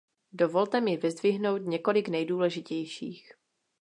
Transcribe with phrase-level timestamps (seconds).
[0.33, 3.33] Dovolte mi vyzdvihnout několik nejdůležitějších.